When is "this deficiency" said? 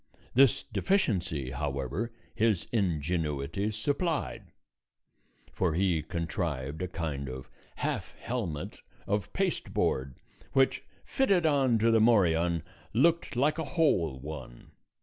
0.33-1.51